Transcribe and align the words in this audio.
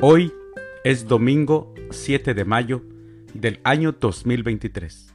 Hoy 0.00 0.32
es 0.84 1.08
domingo 1.08 1.74
7 1.90 2.32
de 2.32 2.44
mayo 2.44 2.84
del 3.34 3.58
año 3.64 3.90
2023, 3.90 5.12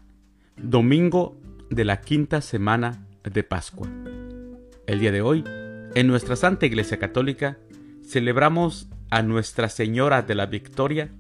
domingo 0.57 1.37
de 1.69 1.85
la 1.85 2.01
quinta 2.01 2.41
semana 2.41 3.07
de 3.23 3.43
Pascua. 3.43 3.87
El 4.85 4.99
día 4.99 5.13
de 5.13 5.21
hoy, 5.21 5.45
en 5.95 6.07
nuestra 6.07 6.35
Santa 6.35 6.65
Iglesia 6.65 6.99
Católica, 6.99 7.59
celebramos 8.05 8.89
a 9.09 9.21
Nuestra 9.21 9.69
Señora 9.69 10.21
de 10.21 10.35
la 10.35 10.47
Victoria. 10.47 11.13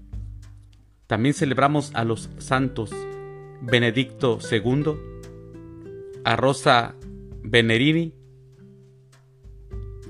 También 1.07 1.33
celebramos 1.33 1.95
a 1.95 2.03
los 2.03 2.29
santos 2.39 2.91
Benedicto 3.61 4.39
II, 4.51 4.97
a 6.25 6.35
Rosa 6.35 6.95
Venerini, 7.43 8.13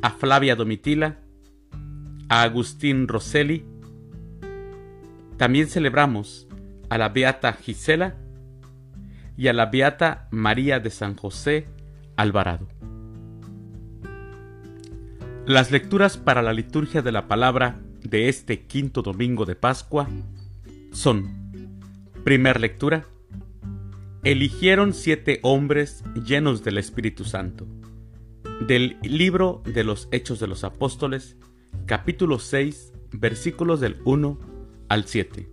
a 0.01 0.09
Flavia 0.09 0.55
Domitila, 0.55 1.22
a 2.29 2.43
Agustín 2.43 3.07
Rosselli. 3.07 3.65
También 5.37 5.67
celebramos 5.67 6.47
a 6.89 6.97
la 6.97 7.09
Beata 7.09 7.53
Gisela 7.53 8.15
y 9.37 9.47
a 9.47 9.53
la 9.53 9.67
Beata 9.67 10.27
María 10.31 10.79
de 10.79 10.89
San 10.89 11.15
José 11.15 11.67
Alvarado. 12.15 12.67
Las 15.45 15.71
lecturas 15.71 16.17
para 16.17 16.41
la 16.41 16.53
liturgia 16.53 17.01
de 17.01 17.11
la 17.11 17.27
palabra 17.27 17.81
de 18.01 18.29
este 18.29 18.65
quinto 18.65 19.01
domingo 19.01 19.45
de 19.45 19.55
Pascua 19.55 20.07
son, 20.91 21.71
primer 22.23 22.61
lectura, 22.61 23.05
eligieron 24.23 24.93
siete 24.93 25.39
hombres 25.41 26.03
llenos 26.25 26.63
del 26.63 26.77
Espíritu 26.77 27.25
Santo. 27.25 27.67
Del 28.67 28.97
libro 29.01 29.63
de 29.65 29.83
los 29.83 30.07
Hechos 30.11 30.39
de 30.39 30.47
los 30.47 30.63
Apóstoles, 30.63 31.35
capítulo 31.85 32.39
6, 32.39 32.93
versículos 33.11 33.79
del 33.79 33.97
1 34.05 34.39
al 34.89 35.05
7. 35.05 35.49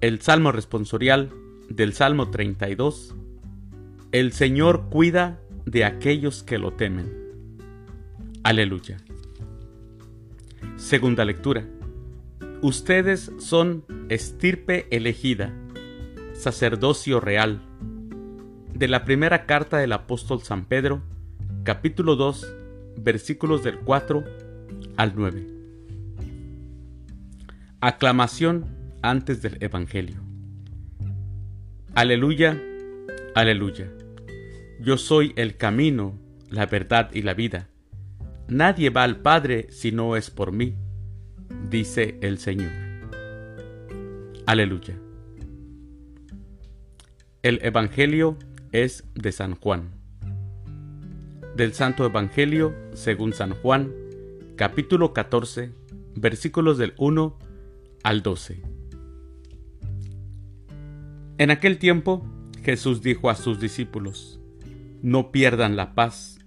El 0.00 0.20
Salmo 0.20 0.52
responsorial 0.52 1.30
del 1.68 1.92
Salmo 1.92 2.30
32. 2.30 3.14
El 4.12 4.32
Señor 4.32 4.88
cuida 4.90 5.38
de 5.66 5.84
aquellos 5.84 6.42
que 6.42 6.58
lo 6.58 6.72
temen. 6.72 7.12
Aleluya. 8.42 8.96
Segunda 10.76 11.24
lectura. 11.24 11.66
Ustedes 12.62 13.30
son 13.38 13.84
estirpe 14.08 14.86
elegida, 14.90 15.54
sacerdocio 16.32 17.20
real. 17.20 17.62
De 18.74 18.88
la 18.88 19.04
primera 19.04 19.46
carta 19.46 19.78
del 19.78 19.92
apóstol 19.92 20.42
San 20.42 20.64
Pedro, 20.64 21.02
capítulo 21.64 22.16
2, 22.16 22.56
versículos 22.96 23.62
del 23.62 23.78
4 23.80 24.24
al 25.00 25.14
9. 25.16 25.46
Aclamación 27.80 28.66
antes 29.00 29.40
del 29.40 29.56
Evangelio. 29.60 30.20
Aleluya, 31.94 32.60
aleluya. 33.34 33.90
Yo 34.78 34.98
soy 34.98 35.32
el 35.36 35.56
camino, 35.56 36.18
la 36.50 36.66
verdad 36.66 37.08
y 37.14 37.22
la 37.22 37.32
vida. 37.32 37.70
Nadie 38.46 38.90
va 38.90 39.04
al 39.04 39.22
Padre 39.22 39.68
si 39.70 39.90
no 39.90 40.16
es 40.16 40.28
por 40.28 40.52
mí, 40.52 40.76
dice 41.70 42.18
el 42.20 42.36
Señor. 42.36 42.72
Aleluya. 44.44 44.98
El 47.42 47.58
Evangelio 47.62 48.36
es 48.70 49.04
de 49.14 49.32
San 49.32 49.54
Juan. 49.54 49.92
Del 51.56 51.72
Santo 51.72 52.04
Evangelio 52.04 52.74
según 52.92 53.32
San 53.32 53.54
Juan, 53.54 53.94
capítulo 54.60 55.14
14, 55.14 55.72
versículos 56.16 56.76
del 56.76 56.92
1 56.98 57.38
al 58.02 58.22
12. 58.22 58.62
En 61.38 61.50
aquel 61.50 61.78
tiempo 61.78 62.26
Jesús 62.62 63.00
dijo 63.00 63.30
a 63.30 63.36
sus 63.36 63.58
discípulos, 63.58 64.38
No 65.00 65.32
pierdan 65.32 65.76
la 65.76 65.94
paz. 65.94 66.40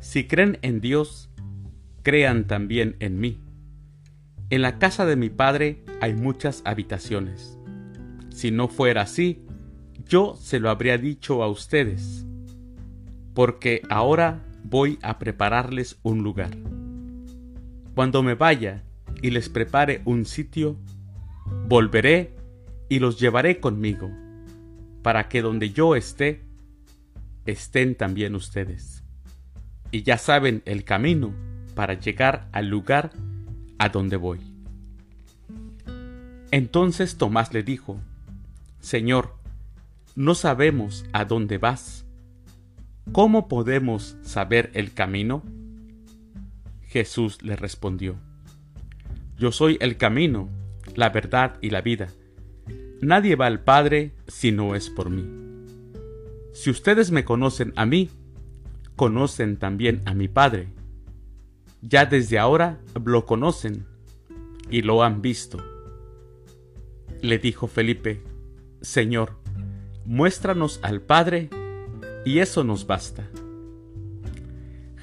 Si 0.00 0.26
creen 0.26 0.58
en 0.62 0.80
Dios, 0.80 1.30
crean 2.02 2.48
también 2.48 2.96
en 2.98 3.20
mí. 3.20 3.40
En 4.50 4.60
la 4.60 4.80
casa 4.80 5.06
de 5.06 5.14
mi 5.14 5.30
Padre 5.30 5.84
hay 6.00 6.14
muchas 6.14 6.62
habitaciones. 6.64 7.56
Si 8.30 8.50
no 8.50 8.66
fuera 8.66 9.02
así, 9.02 9.46
yo 10.04 10.34
se 10.34 10.58
lo 10.58 10.68
habría 10.68 10.98
dicho 10.98 11.44
a 11.44 11.48
ustedes, 11.48 12.26
porque 13.34 13.82
ahora 13.88 14.44
voy 14.64 14.98
a 15.00 15.20
prepararles 15.20 16.00
un 16.02 16.24
lugar. 16.24 16.50
Cuando 17.96 18.22
me 18.22 18.34
vaya 18.34 18.82
y 19.22 19.30
les 19.30 19.48
prepare 19.48 20.02
un 20.04 20.26
sitio, 20.26 20.76
volveré 21.66 22.36
y 22.90 22.98
los 22.98 23.18
llevaré 23.18 23.58
conmigo, 23.58 24.10
para 25.00 25.30
que 25.30 25.40
donde 25.40 25.70
yo 25.70 25.96
esté, 25.96 26.42
estén 27.46 27.94
también 27.94 28.34
ustedes. 28.34 29.02
Y 29.92 30.02
ya 30.02 30.18
saben 30.18 30.60
el 30.66 30.84
camino 30.84 31.32
para 31.74 31.94
llegar 31.94 32.50
al 32.52 32.68
lugar 32.68 33.12
a 33.78 33.88
donde 33.88 34.18
voy. 34.18 34.40
Entonces 36.50 37.16
Tomás 37.16 37.54
le 37.54 37.62
dijo, 37.62 37.98
Señor, 38.78 39.36
no 40.16 40.34
sabemos 40.34 41.06
a 41.14 41.24
dónde 41.24 41.56
vas. 41.56 42.04
¿Cómo 43.12 43.48
podemos 43.48 44.18
saber 44.20 44.70
el 44.74 44.92
camino? 44.92 45.42
Jesús 46.86 47.42
le 47.42 47.56
respondió, 47.56 48.16
Yo 49.36 49.52
soy 49.52 49.76
el 49.80 49.96
camino, 49.96 50.48
la 50.94 51.10
verdad 51.10 51.58
y 51.60 51.70
la 51.70 51.80
vida. 51.80 52.08
Nadie 53.00 53.36
va 53.36 53.46
al 53.46 53.60
Padre 53.60 54.14
si 54.26 54.52
no 54.52 54.74
es 54.74 54.88
por 54.88 55.10
mí. 55.10 55.26
Si 56.52 56.70
ustedes 56.70 57.10
me 57.10 57.24
conocen 57.24 57.72
a 57.76 57.84
mí, 57.84 58.08
conocen 58.96 59.58
también 59.58 60.00
a 60.06 60.14
mi 60.14 60.28
Padre. 60.28 60.68
Ya 61.82 62.06
desde 62.06 62.38
ahora 62.38 62.80
lo 63.04 63.26
conocen 63.26 63.84
y 64.70 64.82
lo 64.82 65.02
han 65.02 65.20
visto. 65.20 65.62
Le 67.20 67.38
dijo 67.38 67.66
Felipe, 67.66 68.22
Señor, 68.80 69.36
muéstranos 70.06 70.80
al 70.82 71.02
Padre 71.02 71.50
y 72.24 72.38
eso 72.38 72.64
nos 72.64 72.86
basta. 72.86 73.28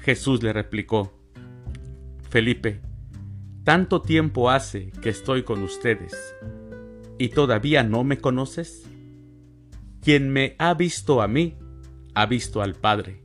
Jesús 0.02 0.42
le 0.42 0.52
replicó, 0.52 1.13
Felipe, 2.34 2.80
tanto 3.62 4.02
tiempo 4.02 4.50
hace 4.50 4.90
que 5.00 5.08
estoy 5.08 5.44
con 5.44 5.62
ustedes, 5.62 6.34
¿y 7.16 7.28
todavía 7.28 7.84
no 7.84 8.02
me 8.02 8.18
conoces? 8.18 8.90
Quien 10.02 10.30
me 10.30 10.56
ha 10.58 10.74
visto 10.74 11.22
a 11.22 11.28
mí, 11.28 11.54
ha 12.12 12.26
visto 12.26 12.60
al 12.60 12.74
Padre. 12.74 13.22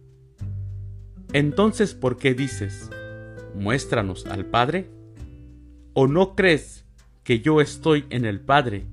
Entonces, 1.34 1.96
¿por 1.96 2.18
qué 2.18 2.36
dices, 2.36 2.92
muéstranos 3.56 4.28
al 4.28 4.46
Padre? 4.46 4.92
¿O 5.94 6.06
no 6.06 6.36
crees 6.36 6.86
que 7.24 7.40
yo 7.40 7.62
estoy 7.62 8.06
en 8.12 8.26
el 8.26 8.40
Padre 8.40 8.86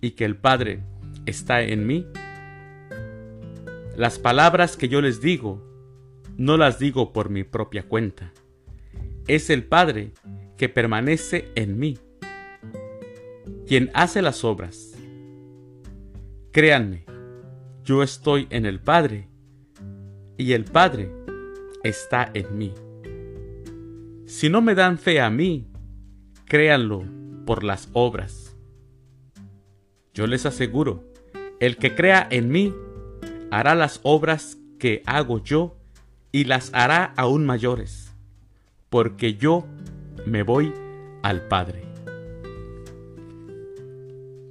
y 0.00 0.12
que 0.12 0.26
el 0.26 0.36
Padre 0.36 0.84
está 1.26 1.62
en 1.62 1.88
mí? 1.88 2.06
Las 3.96 4.20
palabras 4.20 4.76
que 4.76 4.86
yo 4.86 5.00
les 5.00 5.20
digo, 5.20 5.60
no 6.36 6.56
las 6.56 6.78
digo 6.78 7.12
por 7.12 7.30
mi 7.30 7.42
propia 7.42 7.82
cuenta 7.82 8.32
es 9.26 9.50
el 9.50 9.64
Padre 9.64 10.12
que 10.56 10.68
permanece 10.68 11.50
en 11.56 11.78
mí, 11.78 11.98
quien 13.66 13.90
hace 13.92 14.22
las 14.22 14.44
obras. 14.44 14.94
Créanme, 16.52 17.04
yo 17.82 18.02
estoy 18.02 18.46
en 18.50 18.66
el 18.66 18.80
Padre 18.80 19.28
y 20.38 20.52
el 20.52 20.64
Padre 20.64 21.10
está 21.82 22.30
en 22.34 22.56
mí. 22.56 22.72
Si 24.26 24.48
no 24.48 24.60
me 24.60 24.74
dan 24.74 24.98
fe 24.98 25.20
a 25.20 25.28
mí, 25.28 25.66
créanlo 26.46 27.04
por 27.44 27.64
las 27.64 27.88
obras. 27.92 28.56
Yo 30.14 30.26
les 30.26 30.46
aseguro, 30.46 31.04
el 31.60 31.76
que 31.76 31.94
crea 31.94 32.26
en 32.30 32.48
mí 32.48 32.74
hará 33.50 33.74
las 33.74 34.00
obras 34.02 34.56
que 34.78 35.02
hago 35.04 35.42
yo 35.42 35.76
y 36.32 36.44
las 36.44 36.70
hará 36.72 37.12
aún 37.16 37.44
mayores 37.44 38.15
porque 38.90 39.34
yo 39.34 39.66
me 40.26 40.42
voy 40.42 40.72
al 41.22 41.48
Padre. 41.48 41.82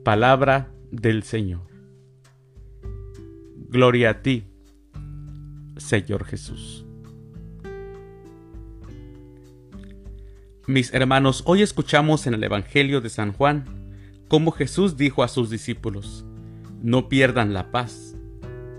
Palabra 0.04 0.72
del 0.92 1.24
Señor. 1.24 1.62
Gloria 3.70 4.12
a 4.12 4.22
ti, 4.22 4.46
Señor 5.78 6.26
Jesús. 6.26 6.86
Mis 10.68 10.94
hermanos, 10.94 11.44
hoy 11.46 11.62
escuchamos 11.62 12.26
en 12.26 12.34
el 12.34 12.44
Evangelio 12.44 13.02
de 13.02 13.10
San 13.10 13.34
Juan 13.34 13.66
cómo 14.28 14.52
Jesús 14.52 14.98
dijo 14.98 15.24
a 15.24 15.28
sus 15.28 15.50
discípulos, 15.50 16.26
no 16.81 17.10
pierdan 17.10 17.54
la 17.54 17.72
paz. 17.72 18.16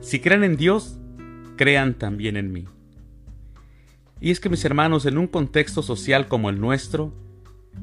Si 0.00 0.20
creen 0.20 0.44
en 0.44 0.56
Dios, 0.56 0.98
crean 1.56 1.94
también 1.94 2.36
en 2.36 2.52
mí. 2.52 2.64
Y 4.20 4.30
es 4.30 4.40
que 4.40 4.48
mis 4.48 4.64
hermanos, 4.64 5.06
en 5.06 5.18
un 5.18 5.26
contexto 5.26 5.82
social 5.82 6.28
como 6.28 6.50
el 6.50 6.60
nuestro, 6.60 7.12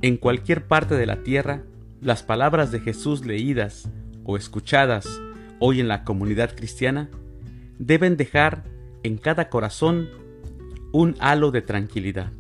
en 0.01 0.17
cualquier 0.17 0.67
parte 0.67 0.95
de 0.95 1.05
la 1.05 1.23
tierra, 1.23 1.63
las 2.01 2.23
palabras 2.23 2.71
de 2.71 2.79
Jesús 2.79 3.25
leídas 3.25 3.89
o 4.23 4.37
escuchadas 4.37 5.07
hoy 5.59 5.79
en 5.79 5.87
la 5.87 6.03
comunidad 6.03 6.55
cristiana 6.55 7.09
deben 7.79 8.17
dejar 8.17 8.63
en 9.03 9.17
cada 9.17 9.49
corazón 9.49 10.09
un 10.91 11.15
halo 11.19 11.51
de 11.51 11.61
tranquilidad. 11.61 12.31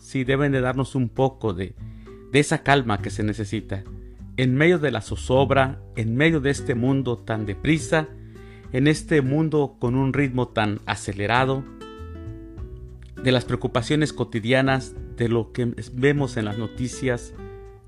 Sí, 0.00 0.24
deben 0.24 0.52
de 0.52 0.60
darnos 0.60 0.94
un 0.94 1.08
poco 1.08 1.54
de, 1.54 1.74
de 2.32 2.40
esa 2.40 2.62
calma 2.62 2.98
que 2.98 3.10
se 3.10 3.22
necesita 3.22 3.84
en 4.36 4.54
medio 4.54 4.78
de 4.78 4.90
la 4.90 5.00
zozobra, 5.00 5.80
en 5.96 6.14
medio 6.16 6.40
de 6.40 6.50
este 6.50 6.74
mundo 6.74 7.18
tan 7.18 7.46
deprisa, 7.46 8.08
en 8.72 8.86
este 8.86 9.22
mundo 9.22 9.76
con 9.78 9.94
un 9.94 10.12
ritmo 10.12 10.48
tan 10.48 10.80
acelerado, 10.86 11.64
de 13.22 13.32
las 13.32 13.44
preocupaciones 13.44 14.12
cotidianas, 14.12 14.94
de 15.16 15.28
lo 15.28 15.52
que 15.52 15.74
vemos 15.92 16.36
en 16.36 16.44
las 16.44 16.58
noticias, 16.58 17.34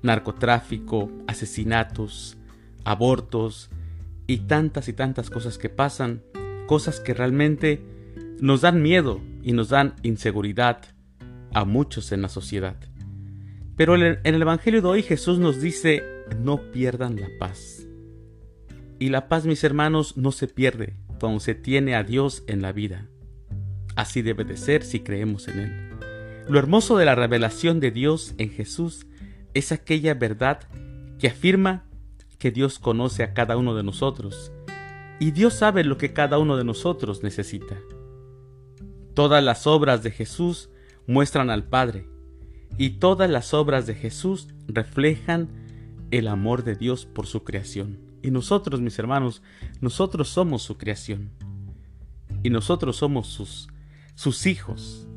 narcotráfico, 0.01 1.11
asesinatos, 1.27 2.37
abortos 2.83 3.69
y 4.27 4.39
tantas 4.39 4.87
y 4.87 4.93
tantas 4.93 5.29
cosas 5.29 5.57
que 5.57 5.69
pasan, 5.69 6.23
cosas 6.67 6.99
que 6.99 7.13
realmente 7.13 7.81
nos 8.39 8.61
dan 8.61 8.81
miedo 8.81 9.21
y 9.43 9.53
nos 9.53 9.69
dan 9.69 9.95
inseguridad 10.03 10.81
a 11.53 11.65
muchos 11.65 12.11
en 12.11 12.21
la 12.21 12.29
sociedad. 12.29 12.77
Pero 13.75 13.95
en 13.95 14.19
el 14.23 14.41
Evangelio 14.41 14.81
de 14.81 14.87
hoy 14.87 15.03
Jesús 15.03 15.39
nos 15.39 15.61
dice, 15.61 16.03
no 16.37 16.71
pierdan 16.71 17.15
la 17.15 17.29
paz. 17.39 17.87
Y 18.99 19.09
la 19.09 19.29
paz, 19.29 19.45
mis 19.45 19.63
hermanos, 19.63 20.17
no 20.17 20.31
se 20.31 20.47
pierde 20.47 20.97
cuando 21.19 21.39
se 21.39 21.55
tiene 21.55 21.95
a 21.95 22.03
Dios 22.03 22.43
en 22.47 22.61
la 22.61 22.73
vida. 22.73 23.07
Así 23.95 24.21
debe 24.21 24.43
de 24.43 24.57
ser 24.57 24.83
si 24.83 25.01
creemos 25.01 25.47
en 25.47 25.59
Él. 25.59 25.89
Lo 26.47 26.59
hermoso 26.59 26.97
de 26.97 27.05
la 27.05 27.15
revelación 27.15 27.79
de 27.79 27.91
Dios 27.91 28.33
en 28.37 28.49
Jesús 28.49 29.05
es 29.53 29.71
aquella 29.71 30.13
verdad 30.13 30.61
que 31.19 31.27
afirma 31.27 31.85
que 32.37 32.51
Dios 32.51 32.79
conoce 32.79 33.23
a 33.23 33.33
cada 33.33 33.57
uno 33.57 33.75
de 33.75 33.83
nosotros 33.83 34.51
y 35.19 35.31
Dios 35.31 35.53
sabe 35.53 35.83
lo 35.83 35.97
que 35.97 36.13
cada 36.13 36.39
uno 36.39 36.55
de 36.55 36.63
nosotros 36.63 37.23
necesita. 37.23 37.77
Todas 39.13 39.43
las 39.43 39.67
obras 39.67 40.01
de 40.01 40.11
Jesús 40.11 40.69
muestran 41.07 41.49
al 41.49 41.65
Padre 41.65 42.07
y 42.77 42.91
todas 42.91 43.29
las 43.29 43.53
obras 43.53 43.85
de 43.85 43.95
Jesús 43.95 44.47
reflejan 44.67 45.49
el 46.11 46.29
amor 46.29 46.63
de 46.63 46.75
Dios 46.75 47.05
por 47.05 47.27
su 47.27 47.43
creación. 47.43 47.99
Y 48.21 48.31
nosotros, 48.31 48.79
mis 48.79 48.97
hermanos, 48.97 49.41
nosotros 49.81 50.29
somos 50.29 50.61
su 50.61 50.77
creación. 50.77 51.31
Y 52.41 52.49
nosotros 52.49 52.95
somos 52.95 53.27
sus, 53.27 53.67
sus 54.19 54.47
hijos. 54.47 55.07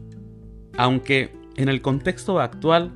Aunque 0.79 1.35
en 1.57 1.69
el 1.69 1.83
contexto 1.83 2.39
actual 2.39 2.93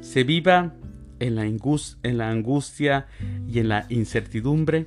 se 0.00 0.22
viva 0.22 0.74
en 1.18 1.34
la, 1.34 2.30
angustia 2.30 3.08
y 3.48 3.58
en 3.58 3.68
la 3.68 3.84
incertidumbre, 3.88 4.86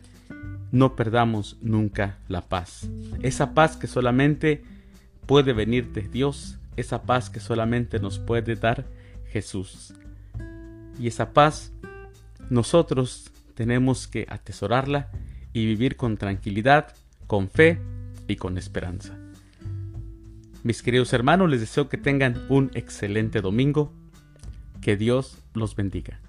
no 0.71 0.95
perdamos 0.95 1.57
nunca 1.62 2.18
la 2.30 2.48
paz. 2.48 2.89
Esa 3.21 3.54
paz 3.54 3.75
que 3.75 3.88
solamente 3.88 4.63
puede 5.25 5.51
venir 5.51 5.92
de 5.92 6.04
Dios, 6.04 6.57
esa 6.77 7.04
paz 7.04 7.30
que 7.30 7.42
solamente 7.42 8.00
nos 8.00 8.18
puede 8.18 8.56
dar 8.56 8.86
Jesús. 9.33 9.94
Y 10.98 11.07
esa 11.07 11.33
paz 11.33 11.74
nosotros 12.50 13.33
tenemos 13.54 14.07
que 14.07 14.25
atesorarla 14.30 15.12
y 15.51 15.65
vivir 15.65 15.98
con 15.98 16.15
tranquilidad, 16.15 16.95
con 17.27 17.50
fe 17.50 17.80
y 18.30 18.38
con 18.38 18.57
esperanza. 18.57 19.23
Mis 20.63 20.81
queridos 20.81 21.12
hermanos, 21.12 21.50
les 21.50 21.60
deseo 21.60 21.89
que 21.89 21.98
tengan 21.98 22.45
un 22.48 22.71
excelente 22.74 23.42
domingo. 23.42 23.92
Que 24.81 24.95
Dios 24.95 25.44
los 25.54 25.75
bendiga. 25.75 26.23